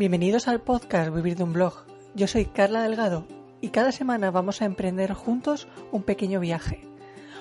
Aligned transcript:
Bienvenidos 0.00 0.48
al 0.48 0.62
podcast 0.62 1.14
Vivir 1.14 1.36
de 1.36 1.42
un 1.42 1.52
blog. 1.52 1.84
Yo 2.14 2.26
soy 2.26 2.46
Carla 2.46 2.80
Delgado 2.80 3.26
y 3.60 3.68
cada 3.68 3.92
semana 3.92 4.30
vamos 4.30 4.62
a 4.62 4.64
emprender 4.64 5.12
juntos 5.12 5.68
un 5.92 6.04
pequeño 6.04 6.40
viaje. 6.40 6.80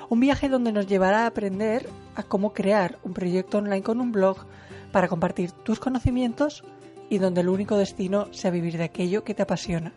Un 0.09 0.19
viaje 0.19 0.49
donde 0.49 0.73
nos 0.73 0.85
llevará 0.85 1.23
a 1.23 1.27
aprender 1.27 1.87
a 2.15 2.23
cómo 2.23 2.51
crear 2.51 2.99
un 3.01 3.13
proyecto 3.13 3.59
online 3.59 3.81
con 3.81 4.01
un 4.01 4.11
blog 4.11 4.45
para 4.91 5.07
compartir 5.07 5.53
tus 5.53 5.79
conocimientos 5.79 6.65
y 7.09 7.19
donde 7.19 7.39
el 7.39 7.47
único 7.47 7.77
destino 7.77 8.27
sea 8.33 8.51
vivir 8.51 8.77
de 8.77 8.83
aquello 8.83 9.23
que 9.23 9.33
te 9.33 9.43
apasiona. 9.43 9.93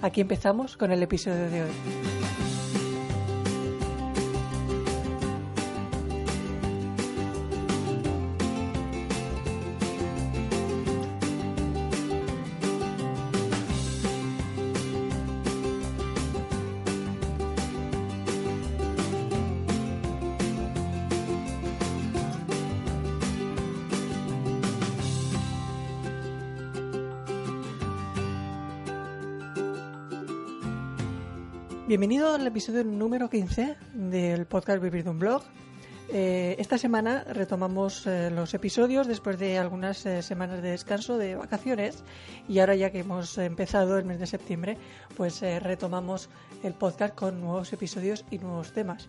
Aquí 0.00 0.22
empezamos 0.22 0.78
con 0.78 0.92
el 0.92 1.02
episodio 1.02 1.50
de 1.50 1.64
hoy. 1.64 2.15
Bienvenido 31.86 32.34
al 32.34 32.44
episodio 32.44 32.82
número 32.82 33.30
15 33.30 33.76
del 33.94 34.44
podcast 34.46 34.82
Vivir 34.82 35.04
de 35.04 35.10
un 35.10 35.20
blog. 35.20 35.44
Eh, 36.08 36.56
esta 36.58 36.78
semana 36.78 37.22
retomamos 37.22 38.08
eh, 38.08 38.28
los 38.32 38.52
episodios 38.54 39.06
después 39.06 39.38
de 39.38 39.56
algunas 39.56 40.04
eh, 40.04 40.20
semanas 40.22 40.62
de 40.62 40.70
descanso, 40.70 41.16
de 41.16 41.36
vacaciones, 41.36 42.02
y 42.48 42.58
ahora 42.58 42.74
ya 42.74 42.90
que 42.90 42.98
hemos 42.98 43.38
empezado 43.38 43.98
el 43.98 44.04
mes 44.04 44.18
de 44.18 44.26
septiembre, 44.26 44.76
pues 45.16 45.42
retomamos 45.62 46.28
el 46.64 46.72
podcast 46.74 47.14
con 47.14 47.40
nuevos 47.40 47.72
episodios 47.72 48.24
y 48.32 48.38
nuevos 48.38 48.72
temas. 48.72 49.08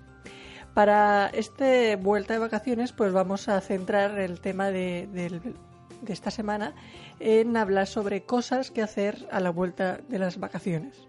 Para 0.76 1.30
esta 1.30 1.96
vuelta 1.96 2.34
de 2.36 2.40
vacaciones, 2.40 2.92
pues 2.92 3.12
vamos 3.12 3.50
a 3.50 3.60
centrar 3.60 4.20
el 4.20 4.40
tema 4.40 4.70
de, 4.70 5.10
de 5.12 6.14
esta 6.14 6.30
semana 6.30 6.76
en 7.20 7.58
hablar 7.58 7.88
sobre 7.88 8.22
cosas 8.22 8.70
que 8.70 8.84
hacer 8.84 9.28
a 9.32 9.40
la 9.40 9.50
vuelta 9.50 10.00
de 10.10 10.20
las 10.20 10.40
vacaciones. 10.40 11.08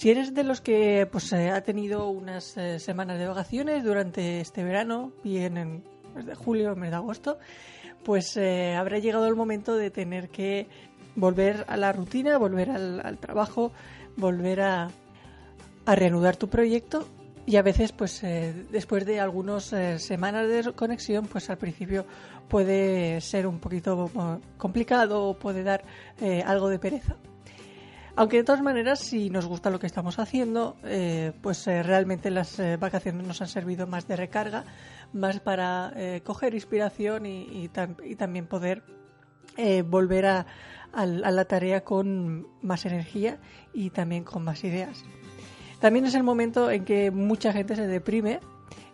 Si 0.00 0.08
eres 0.08 0.32
de 0.32 0.44
los 0.44 0.62
que 0.62 1.06
pues 1.12 1.30
eh, 1.34 1.50
ha 1.50 1.60
tenido 1.60 2.08
unas 2.08 2.56
eh, 2.56 2.78
semanas 2.78 3.18
de 3.18 3.28
vacaciones 3.28 3.84
durante 3.84 4.40
este 4.40 4.64
verano, 4.64 5.12
bien 5.22 5.58
en 5.58 5.84
mes 6.14 6.24
de 6.24 6.34
julio, 6.34 6.74
mes 6.74 6.88
de 6.88 6.96
agosto, 6.96 7.38
pues 8.02 8.34
eh, 8.38 8.76
habrá 8.76 8.98
llegado 8.98 9.26
el 9.26 9.36
momento 9.36 9.76
de 9.76 9.90
tener 9.90 10.30
que 10.30 10.68
volver 11.16 11.66
a 11.68 11.76
la 11.76 11.92
rutina, 11.92 12.38
volver 12.38 12.70
al, 12.70 13.18
trabajo, 13.18 13.72
volver 14.16 14.62
a, 14.62 14.88
reanudar 15.84 16.36
tu 16.36 16.48
proyecto 16.48 17.06
y 17.44 17.56
a 17.56 17.62
veces 17.62 17.92
pues 17.92 18.22
después 18.70 19.04
de 19.04 19.20
algunas 19.20 19.74
semanas 19.98 20.48
de 20.48 20.72
conexión 20.72 21.26
pues 21.26 21.50
al 21.50 21.58
principio 21.58 22.06
puede 22.48 23.20
ser 23.20 23.46
un 23.46 23.58
poquito 23.58 24.10
complicado 24.56 25.24
o 25.26 25.38
puede 25.38 25.62
dar 25.62 25.84
algo 26.46 26.70
de 26.70 26.78
pereza. 26.78 27.16
Aunque 28.16 28.38
de 28.38 28.44
todas 28.44 28.62
maneras, 28.62 28.98
si 28.98 29.30
nos 29.30 29.46
gusta 29.46 29.70
lo 29.70 29.78
que 29.78 29.86
estamos 29.86 30.18
haciendo, 30.18 30.76
eh, 30.84 31.32
pues 31.42 31.66
eh, 31.66 31.82
realmente 31.82 32.30
las 32.30 32.58
eh, 32.58 32.76
vacaciones 32.76 33.26
nos 33.26 33.40
han 33.40 33.48
servido 33.48 33.86
más 33.86 34.08
de 34.08 34.16
recarga, 34.16 34.64
más 35.12 35.40
para 35.40 35.92
coger 36.24 36.54
inspiración 36.54 37.26
y, 37.26 37.68
también 37.68 38.46
poder 38.46 38.84
volver 39.86 40.26
a, 40.26 40.46
la 40.92 41.44
tarea 41.46 41.82
con 41.82 42.46
más 42.62 42.86
energía 42.86 43.38
y 43.72 43.90
también 43.90 44.22
con 44.22 44.44
más 44.44 44.62
ideas. 44.62 45.04
También 45.80 46.04
es 46.04 46.14
el 46.14 46.22
momento 46.22 46.70
en 46.70 46.84
que 46.84 47.10
mucha 47.10 47.52
gente 47.52 47.74
se 47.74 47.88
deprime 47.88 48.38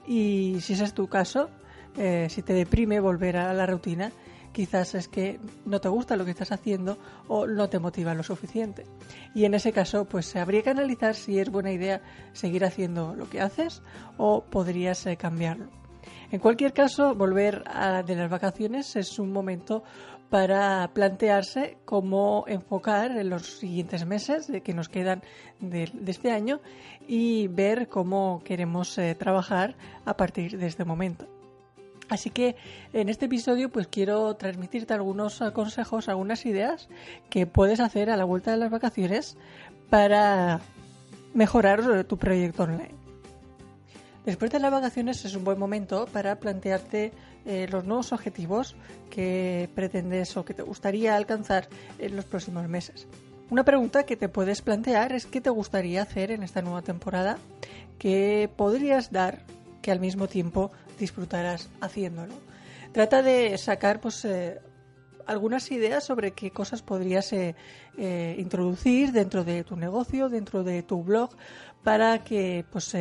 y 0.07 0.57
si 0.61 0.73
ese 0.73 0.85
es 0.85 0.95
tu 0.95 1.09
caso, 1.09 1.51
si 1.95 2.43
te 2.43 2.55
deprime 2.55 2.99
volver 2.99 3.37
a 3.37 3.53
la 3.53 3.67
rutina, 3.67 4.11
quizás 4.57 4.95
es 4.95 5.07
que 5.07 5.39
no 5.67 5.83
te 5.83 5.91
gusta 5.91 6.17
lo 6.17 6.25
que 6.25 6.31
estás 6.31 6.51
haciendo 6.51 6.97
o 7.29 7.47
no 7.47 7.69
te 7.69 7.79
motiva 7.79 8.15
lo 8.15 8.23
suficiente. 8.23 8.85
Y 9.35 9.45
en 9.45 9.53
ese 9.53 9.71
caso, 9.71 10.07
pues 10.07 10.35
habría 10.35 10.63
que 10.63 10.71
analizar 10.71 11.15
si 11.15 11.39
es 11.39 11.51
buena 11.51 11.73
idea 11.73 12.01
seguir 12.33 12.65
haciendo 12.65 13.15
lo 13.15 13.29
que 13.29 13.43
haces 13.43 13.83
o 14.17 14.45
podrías 14.45 15.05
eh, 15.05 15.19
cambiarlo. 15.19 15.67
En 16.31 16.41
cualquier 16.41 16.73
caso, 16.73 17.15
volver 17.15 17.65
a, 17.67 18.03
de 18.03 18.17
las 18.17 18.31
vacaciones 18.31 18.97
es 18.97 19.19
un 19.19 19.31
momento 19.31 19.83
para 20.31 20.91
plantearse 20.95 21.77
cómo 21.85 22.47
enfocar 22.49 23.11
en 23.11 23.29
los 23.29 23.59
siguientes 23.59 24.07
meses 24.07 24.51
que 24.65 24.73
nos 24.73 24.89
quedan 24.89 25.21
de, 25.61 25.93
este 26.07 26.31
año 26.33 26.63
y 27.07 27.49
ver 27.49 27.89
cómo 27.89 28.41
queremos 28.43 28.97
eh, 28.97 29.15
trabajar 29.17 29.77
a 30.07 30.17
partir 30.17 30.57
de 30.57 30.67
este 30.67 30.87
momento. 30.87 31.36
Así 32.09 32.31
que 32.31 32.57
en 32.93 33.09
este 33.09 33.27
episodio 33.27 33.71
pues 33.71 33.89
quiero 33.89 34.35
transmitirte 34.37 34.95
algunos 34.95 35.43
consejos, 35.53 36.09
algunas 36.09 36.47
ideas 36.47 36.89
que 37.31 37.47
puedes 37.47 37.81
hacer 37.81 38.11
a 38.11 38.17
la 38.17 38.25
vuelta 38.25 38.53
de 38.53 38.59
las 38.59 38.71
vacaciones 38.71 39.37
para 39.91 40.61
mejorar 41.35 42.05
tu 42.05 42.17
proyecto 42.17 42.63
online. 42.63 42.95
Después 44.25 44.51
de 44.51 44.59
las 44.59 44.73
vacaciones 44.73 45.25
es 45.25 45.37
un 45.37 45.45
buen 45.45 45.59
momento 45.59 46.07
para 46.07 46.41
plantearte 46.41 47.13
eh, 47.45 47.69
los 47.71 47.85
nuevos 47.85 48.13
objetivos 48.13 48.75
que 49.09 49.69
pretendes 49.75 50.37
o 50.37 50.45
que 50.45 50.53
te 50.53 50.63
gustaría 50.63 51.15
alcanzar 51.15 51.69
en 51.99 52.17
los 52.17 52.25
próximos 52.25 52.69
meses. 52.69 53.07
Una 53.51 53.65
pregunta 53.65 54.05
que 54.05 54.17
te 54.17 54.29
puedes 54.29 54.63
plantear 54.63 55.13
es 55.13 55.27
qué 55.27 55.41
te 55.41 55.51
gustaría 55.51 56.03
hacer 56.03 56.33
en 56.33 56.43
esta 56.43 56.61
nueva 56.61 56.83
temporada, 56.83 57.39
qué 58.01 58.51
podrías 58.57 59.13
dar 59.13 59.45
que 59.87 59.93
al 59.93 60.01
mismo 60.01 60.27
tiempo 60.27 60.73
disfrutarás 60.99 61.71
haciéndolo. 61.81 62.35
Trata 62.91 63.23
de 63.23 63.57
sacar 63.57 64.01
pues, 64.01 64.25
eh, 64.25 64.59
algunas 65.27 65.71
ideas 65.71 66.03
sobre 66.03 66.33
qué 66.33 66.51
cosas 66.51 66.83
podrías 66.83 67.33
eh, 67.33 67.55
eh, 67.97 68.35
introducir 68.37 69.13
dentro 69.13 69.45
de 69.45 69.63
tu 69.63 69.77
negocio, 69.77 70.29
dentro 70.29 70.65
de 70.65 70.83
tu 70.83 71.05
blog, 71.05 71.31
para 71.85 72.25
que 72.25 72.65
pues, 72.73 72.97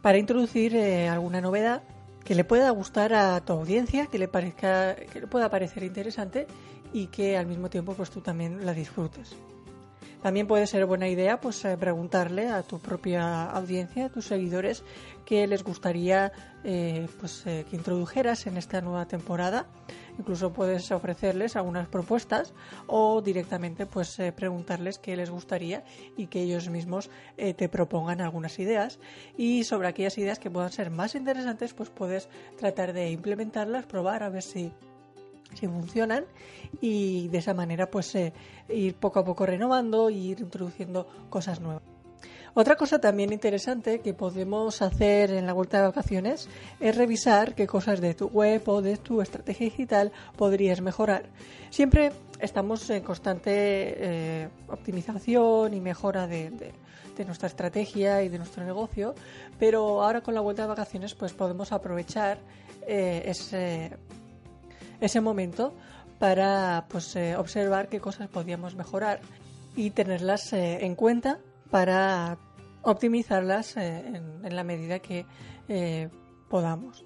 para 0.00 0.16
introducir 0.16 0.74
alguna 1.10 1.42
novedad 1.42 1.82
que 2.24 2.34
le 2.34 2.44
pueda 2.44 2.70
gustar 2.70 3.12
a 3.12 3.38
tu 3.44 3.52
audiencia, 3.52 4.06
que 4.06 4.18
le 4.18 4.26
parezca, 4.26 4.94
que 4.94 5.20
le 5.20 5.26
pueda 5.26 5.50
parecer 5.50 5.82
interesante 5.82 6.46
y 6.94 7.08
que 7.08 7.36
al 7.36 7.46
mismo 7.46 7.68
tiempo 7.68 7.92
pues 7.92 8.08
tú 8.08 8.22
también 8.22 8.64
la 8.64 8.72
disfrutes. 8.72 9.36
También 10.22 10.46
puede 10.46 10.66
ser 10.66 10.84
buena 10.84 11.08
idea 11.08 11.40
pues 11.40 11.64
eh, 11.64 11.76
preguntarle 11.78 12.48
a 12.48 12.62
tu 12.62 12.78
propia 12.78 13.44
audiencia, 13.44 14.06
a 14.06 14.08
tus 14.10 14.26
seguidores, 14.26 14.84
qué 15.24 15.46
les 15.46 15.64
gustaría 15.64 16.30
eh, 16.62 17.08
pues, 17.18 17.46
eh, 17.46 17.64
que 17.68 17.76
introdujeras 17.76 18.46
en 18.46 18.58
esta 18.58 18.82
nueva 18.82 19.06
temporada. 19.06 19.66
Incluso 20.18 20.52
puedes 20.52 20.90
ofrecerles 20.92 21.56
algunas 21.56 21.88
propuestas 21.88 22.52
o 22.86 23.22
directamente 23.22 23.86
pues 23.86 24.18
preguntarles 24.36 24.98
qué 24.98 25.16
les 25.16 25.30
gustaría 25.30 25.82
y 26.14 26.26
que 26.26 26.42
ellos 26.42 26.68
mismos 26.68 27.08
te 27.36 27.68
propongan 27.70 28.20
algunas 28.20 28.58
ideas 28.58 28.98
y 29.38 29.64
sobre 29.64 29.88
aquellas 29.88 30.18
ideas 30.18 30.38
que 30.38 30.50
puedan 30.50 30.72
ser 30.72 30.90
más 30.90 31.14
interesantes 31.14 31.72
pues 31.72 31.88
puedes 31.88 32.28
tratar 32.58 32.92
de 32.92 33.10
implementarlas, 33.10 33.86
probar 33.86 34.22
a 34.22 34.28
ver 34.28 34.42
si 34.42 34.74
si 35.54 35.66
funcionan 35.66 36.24
y 36.80 37.28
de 37.28 37.38
esa 37.38 37.54
manera 37.54 37.90
pues 37.90 38.14
eh, 38.14 38.32
ir 38.68 38.94
poco 38.94 39.20
a 39.20 39.24
poco 39.24 39.46
renovando 39.46 40.10
y 40.10 40.30
ir 40.30 40.40
introduciendo 40.40 41.06
cosas 41.28 41.60
nuevas. 41.60 41.82
Otra 42.54 42.76
cosa 42.76 43.00
también 43.00 43.32
interesante 43.32 44.00
que 44.00 44.12
podemos 44.12 44.82
hacer 44.82 45.30
en 45.30 45.46
la 45.46 45.52
vuelta 45.52 45.78
de 45.78 45.86
vacaciones 45.86 46.48
es 46.80 46.96
revisar 46.96 47.54
qué 47.54 47.66
cosas 47.68 48.00
de 48.00 48.14
tu 48.14 48.26
web 48.26 48.62
o 48.68 48.82
de 48.82 48.96
tu 48.96 49.22
estrategia 49.22 49.66
digital 49.66 50.10
podrías 50.36 50.80
mejorar. 50.80 51.26
Siempre 51.70 52.10
estamos 52.40 52.90
en 52.90 53.04
constante 53.04 53.52
eh, 53.54 54.48
optimización 54.68 55.74
y 55.74 55.80
mejora 55.80 56.26
de, 56.26 56.72
nuestra 57.26 57.48
estrategia 57.48 58.22
y 58.22 58.30
de 58.30 58.38
nuestro 58.38 58.64
negocio, 58.64 59.14
pero 59.58 60.02
ahora 60.02 60.22
con 60.22 60.32
la 60.32 60.40
vuelta 60.40 60.62
de 60.62 60.68
vacaciones 60.68 61.14
pues 61.14 61.34
podemos 61.34 61.70
aprovechar 61.70 62.38
eh, 62.86 63.22
ese 63.26 63.90
ese 65.00 65.20
momento 65.20 65.74
para 66.18 66.86
pues, 66.88 67.16
eh, 67.16 67.34
observar 67.36 67.88
qué 67.88 67.98
cosas 67.98 68.28
podíamos 68.28 68.74
mejorar 68.76 69.20
y 69.74 69.90
tenerlas 69.90 70.52
eh, 70.52 70.84
en 70.84 70.94
cuenta 70.94 71.38
para 71.70 72.38
optimizarlas 72.82 73.76
eh, 73.76 74.20
en, 74.44 74.54
la 74.54 74.64
medida 74.64 74.98
que 74.98 75.26
podamos. 76.48 77.04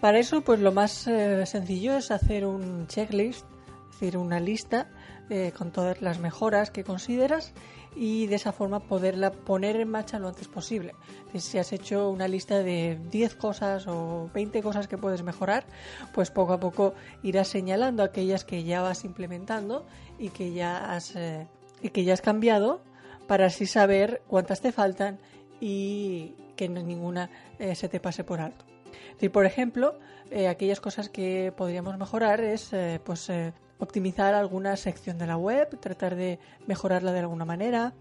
Para 0.00 0.18
eso, 0.18 0.42
pues 0.42 0.58
lo 0.58 0.72
más 0.72 0.90
sencillo 0.90 1.96
es 1.96 2.10
hacer 2.10 2.44
un 2.44 2.88
checklist, 2.88 3.46
es 3.90 4.00
decir, 4.00 4.18
una 4.18 4.40
lista 4.40 4.88
con 5.56 5.70
todas 5.70 6.02
las 6.02 6.18
mejoras 6.18 6.72
que 6.72 6.82
consideras 6.82 7.54
y 7.96 8.26
de 8.26 8.36
esa 8.36 8.52
forma 8.52 8.80
poderla 8.80 9.32
poner 9.32 9.76
en 9.76 9.88
marcha 9.88 10.18
lo 10.18 10.28
antes 10.28 10.48
posible. 10.48 10.94
Si 11.34 11.58
has 11.58 11.72
hecho 11.72 12.10
una 12.10 12.28
lista 12.28 12.62
de 12.62 12.98
10 13.10 13.34
cosas 13.36 13.86
o 13.88 14.30
20 14.34 14.62
cosas 14.62 14.86
que 14.86 14.98
puedes 14.98 15.22
mejorar, 15.22 15.64
pues 16.12 16.30
poco 16.30 16.52
a 16.52 16.60
poco 16.60 16.94
irás 17.22 17.48
señalando 17.48 18.02
aquellas 18.02 18.44
que 18.44 18.64
ya 18.64 18.82
vas 18.82 19.04
implementando 19.04 19.86
y 20.18 20.28
que 20.28 20.52
ya 20.52 20.92
has, 20.92 21.16
eh, 21.16 21.48
y 21.80 21.88
que 21.88 22.04
ya 22.04 22.12
has 22.12 22.20
cambiado 22.20 22.82
para 23.26 23.46
así 23.46 23.66
saber 23.66 24.22
cuántas 24.28 24.60
te 24.60 24.72
faltan 24.72 25.18
y 25.58 26.34
que 26.54 26.68
ninguna 26.68 27.30
eh, 27.58 27.74
se 27.74 27.88
te 27.88 27.98
pase 27.98 28.24
por 28.24 28.40
alto. 28.40 28.66
por 29.32 29.46
ejemplo, 29.46 29.98
eh, 30.30 30.48
aquellas 30.48 30.80
cosas 30.80 31.08
que 31.08 31.52
podríamos 31.56 31.96
mejorar 31.96 32.40
es 32.40 32.70
pues 33.04 33.30
optimizar 33.78 34.34
alguna 34.34 34.76
sección 34.76 35.18
de 35.18 35.26
la 35.26 35.36
web, 35.36 35.78
tratar 35.80 36.16
de 36.16 36.38
mejorarla 36.66 37.12
de 37.12 37.20
alguna 37.20 37.44
manera. 37.44 37.92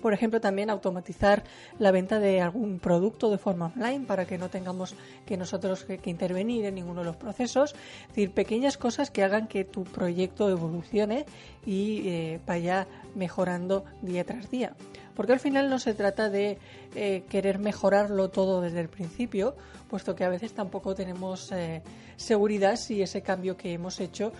Por 0.00 0.14
ejemplo, 0.14 0.40
también 0.40 0.70
automatizar 0.70 1.44
la 1.78 1.90
venta 1.90 2.18
de 2.18 2.40
algún 2.40 2.78
producto 2.78 3.30
de 3.30 3.36
forma 3.36 3.66
online 3.76 4.06
para 4.06 4.24
que 4.24 4.38
no 4.38 4.48
tengamos 4.48 4.94
que 5.26 5.36
nosotros 5.36 5.84
que, 5.84 6.00
intervenir 6.08 6.64
en 6.64 6.74
ninguno 6.74 7.00
de 7.00 7.06
los 7.06 7.16
procesos. 7.16 7.74
Es 8.02 8.08
decir, 8.08 8.32
pequeñas 8.32 8.78
cosas 8.78 9.10
que 9.10 9.22
hagan 9.22 9.46
que 9.46 9.64
tu 9.64 9.84
proyecto 9.84 10.48
evolucione 10.48 11.26
y 11.66 12.08
eh, 12.08 12.40
vaya 12.46 12.86
mejorando 13.14 13.84
día 14.00 14.24
tras 14.24 14.50
día. 14.50 14.74
Porque 15.14 15.34
al 15.34 15.40
final 15.40 15.68
no 15.68 15.78
se 15.78 15.92
trata 15.92 16.30
de 16.30 16.58
eh, 16.94 17.24
querer 17.28 17.58
mejorarlo 17.58 18.30
todo 18.30 18.62
desde 18.62 18.80
el 18.80 18.88
principio, 18.88 19.54
puesto 19.90 20.14
que 20.14 20.24
a 20.24 20.30
veces 20.30 20.54
tampoco 20.54 20.94
tenemos 20.94 21.52
eh, 21.52 21.82
seguridad 22.16 22.76
si 22.76 23.02
ese 23.02 23.20
cambio 23.20 23.56
que 23.56 23.74
hemos 23.74 24.00
hecho 24.00 24.32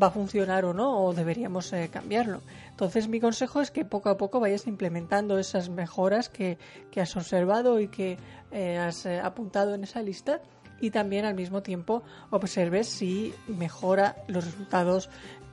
va 0.00 0.08
a 0.08 0.10
funcionar 0.10 0.64
o 0.64 0.72
no, 0.72 1.04
o 1.04 1.14
deberíamos 1.14 1.72
eh, 1.72 1.88
cambiarlo. 1.92 2.42
Entonces, 2.70 3.08
mi 3.08 3.20
consejo 3.20 3.60
es 3.60 3.70
que 3.70 3.84
poco 3.84 4.08
a 4.08 4.16
poco 4.16 4.40
vayas 4.40 4.66
implementando 4.66 5.38
esas 5.38 5.68
mejoras 5.68 6.28
que, 6.28 6.58
has 6.96 7.16
observado 7.16 7.80
y 7.80 7.88
que 7.88 8.18
eh, 8.50 8.78
has 8.78 9.06
eh, 9.06 9.20
apuntado 9.20 9.74
en 9.74 9.84
esa 9.84 10.02
lista 10.02 10.40
y 10.80 10.90
también 10.90 11.24
al 11.24 11.34
mismo 11.34 11.62
tiempo 11.62 12.02
observes 12.30 12.88
si 12.88 13.32
mejora 13.46 14.16
los 14.26 14.44
resultados 14.44 15.08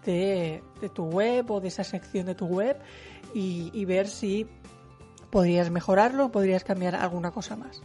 de, 0.06 0.63
tu 0.94 1.06
web 1.06 1.51
o 1.51 1.59
de 1.59 1.68
esa 1.68 1.83
sección 1.83 2.25
de 2.25 2.36
tu 2.36 2.47
web 2.47 2.77
y, 3.33 3.86
ver 3.86 4.07
si 4.07 4.47
podrías 5.30 5.69
mejorarlo 5.69 6.31
podrías 6.31 6.63
cambiar 6.63 6.95
alguna 6.95 7.30
cosa 7.31 7.56
más. 7.56 7.83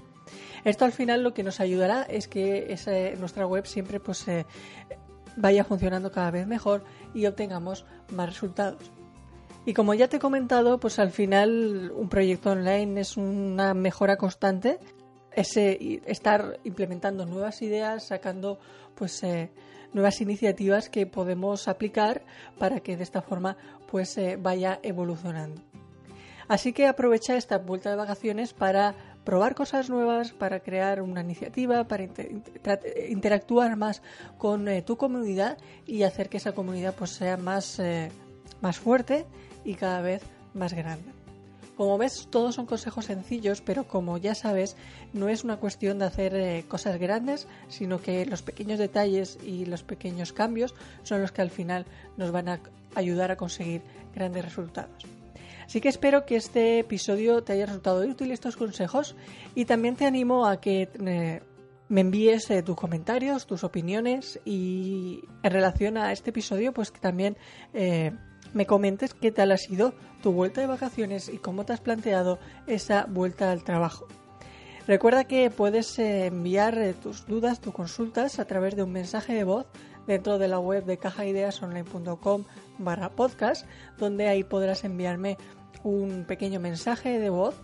Esto 0.64 0.86
al 0.86 0.92
final 0.92 1.22
lo 1.22 1.34
que 1.34 1.42
nos 1.42 1.60
ayudará 1.60 2.04
es 2.04 2.28
que 2.28 2.74
nuestra 3.18 3.46
web 3.46 3.66
siempre 3.66 4.00
pues 4.00 4.24
vaya 5.36 5.64
funcionando 5.64 6.10
cada 6.10 6.30
vez 6.30 6.46
mejor 6.46 6.84
y 7.14 7.26
obtengamos 7.26 7.84
más 8.10 8.28
resultados. 8.28 8.90
Y 9.66 9.72
como 9.72 9.94
ya 9.94 10.08
te 10.08 10.16
he 10.16 10.20
comentado, 10.20 10.78
pues 10.78 10.98
al 10.98 11.10
final 11.10 11.90
un 11.94 12.08
proyecto 12.08 12.50
online 12.50 13.00
es 13.00 13.16
una 13.16 13.72
mejora 13.72 14.16
constante, 14.16 14.78
ese 15.32 16.02
estar 16.06 16.58
implementando 16.64 17.24
nuevas 17.24 17.62
ideas, 17.62 18.06
sacando 18.08 18.58
pues 18.94 19.22
eh, 19.22 19.50
nuevas 19.92 20.20
iniciativas 20.20 20.90
que 20.90 21.06
podemos 21.06 21.66
aplicar 21.66 22.22
para 22.58 22.80
que 22.80 22.96
de 22.96 23.04
esta 23.04 23.22
forma 23.22 23.56
pues 23.90 24.18
eh, 24.18 24.36
vaya 24.40 24.80
evolucionando. 24.82 25.62
Así 26.46 26.74
que 26.74 26.86
aprovecha 26.86 27.36
esta 27.36 27.58
vuelta 27.58 27.90
de 27.90 27.96
vacaciones 27.96 28.52
para 28.52 28.94
probar 29.24 29.54
cosas 29.54 29.88
nuevas, 29.90 30.32
para 30.32 30.60
crear 30.60 31.00
una 31.02 31.22
iniciativa, 31.22 31.84
para 31.84 32.06
interactuar 33.08 33.76
más 33.76 34.02
con 34.38 34.68
eh, 34.68 34.82
tu 34.82 34.96
comunidad 34.96 35.58
y 35.86 36.02
hacer 36.02 36.28
que 36.28 36.36
esa 36.36 36.52
comunidad 36.52 36.94
pues 36.94 37.10
sea 37.10 37.36
más, 37.36 37.78
eh, 37.78 38.10
más 38.60 38.78
fuerte 38.78 39.26
y 39.64 39.74
cada 39.74 40.02
vez 40.02 40.22
más 40.52 40.74
grande. 40.74 41.10
Como 41.76 41.98
ves, 41.98 42.28
todos 42.30 42.54
son 42.54 42.66
consejos 42.66 43.06
sencillos, 43.06 43.60
pero 43.60 43.88
como 43.88 44.16
ya 44.16 44.36
sabes, 44.36 44.76
no 45.12 45.28
es 45.28 45.42
una 45.42 45.56
cuestión 45.56 45.98
de 45.98 46.04
hacer 46.04 46.34
eh, 46.36 46.64
cosas 46.68 47.00
grandes, 47.00 47.48
sino 47.68 48.00
que 48.00 48.26
los 48.26 48.42
pequeños 48.42 48.78
detalles 48.78 49.38
y 49.44 49.64
los 49.64 49.82
pequeños 49.82 50.32
cambios 50.32 50.74
son 51.02 51.20
los 51.20 51.32
que 51.32 51.42
al 51.42 51.50
final 51.50 51.84
nos 52.16 52.30
van 52.30 52.48
a 52.48 52.60
ayudar 52.94 53.32
a 53.32 53.36
conseguir 53.36 53.82
grandes 54.14 54.44
resultados. 54.44 55.13
Así 55.66 55.80
que 55.80 55.88
espero 55.88 56.26
que 56.26 56.36
este 56.36 56.80
episodio 56.80 57.42
te 57.42 57.54
haya 57.54 57.66
resultado 57.66 58.00
útil 58.00 58.30
estos 58.30 58.56
consejos 58.56 59.16
y 59.54 59.64
también 59.64 59.96
te 59.96 60.04
animo 60.04 60.46
a 60.46 60.60
que 60.60 60.88
eh, 61.06 61.42
me 61.88 62.00
envíes 62.00 62.50
eh, 62.50 62.62
tus 62.62 62.76
comentarios, 62.76 63.46
tus 63.46 63.64
opiniones 63.64 64.40
y 64.44 65.24
en 65.42 65.52
relación 65.52 65.96
a 65.96 66.12
este 66.12 66.30
episodio 66.30 66.72
pues 66.72 66.90
que 66.90 67.00
también 67.00 67.36
eh, 67.72 68.12
me 68.52 68.66
comentes 68.66 69.14
qué 69.14 69.32
tal 69.32 69.52
ha 69.52 69.56
sido 69.56 69.94
tu 70.22 70.32
vuelta 70.32 70.60
de 70.60 70.66
vacaciones 70.66 71.28
y 71.28 71.38
cómo 71.38 71.64
te 71.64 71.72
has 71.72 71.80
planteado 71.80 72.38
esa 72.66 73.06
vuelta 73.06 73.50
al 73.50 73.64
trabajo. 73.64 74.06
Recuerda 74.86 75.24
que 75.24 75.50
puedes 75.50 75.98
enviar 75.98 76.94
tus 77.02 77.26
dudas, 77.26 77.60
tus 77.60 77.72
consultas 77.72 78.38
a 78.38 78.44
través 78.44 78.76
de 78.76 78.82
un 78.82 78.92
mensaje 78.92 79.32
de 79.32 79.44
voz 79.44 79.66
dentro 80.06 80.38
de 80.38 80.48
la 80.48 80.58
web 80.58 80.84
de 80.84 80.98
cajaideasonline.com 80.98 82.44
barra 82.78 83.10
podcast, 83.10 83.66
donde 83.98 84.28
ahí 84.28 84.44
podrás 84.44 84.84
enviarme 84.84 85.36
un 85.82 86.24
pequeño 86.24 86.60
mensaje 86.60 87.18
de 87.18 87.30
voz 87.30 87.54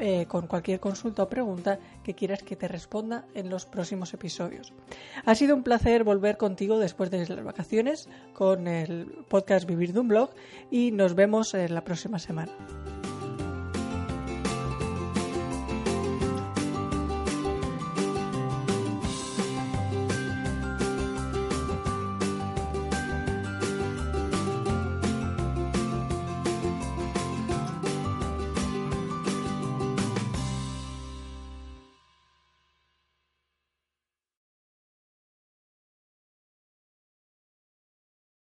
eh, 0.00 0.26
con 0.26 0.46
cualquier 0.46 0.78
consulta 0.78 1.24
o 1.24 1.28
pregunta 1.28 1.80
que 2.04 2.14
quieras 2.14 2.44
que 2.44 2.54
te 2.54 2.68
responda 2.68 3.24
en 3.34 3.50
los 3.50 3.66
próximos 3.66 4.14
episodios. 4.14 4.72
Ha 5.24 5.34
sido 5.34 5.56
un 5.56 5.64
placer 5.64 6.04
volver 6.04 6.36
contigo 6.36 6.78
después 6.78 7.10
de 7.10 7.26
las 7.26 7.42
vacaciones 7.42 8.08
con 8.32 8.68
el 8.68 9.24
podcast 9.28 9.66
Vivir 9.66 9.92
de 9.92 10.00
un 10.00 10.08
blog 10.08 10.30
y 10.70 10.92
nos 10.92 11.14
vemos 11.14 11.54
en 11.54 11.74
la 11.74 11.82
próxima 11.82 12.20
semana. 12.20 12.52